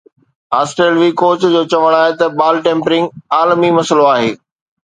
[0.59, 3.05] آسٽريلوي ڪوچ جو چوڻ آهي ته بال ٽيمپرنگ
[3.39, 4.29] عالمي مسئلو آهي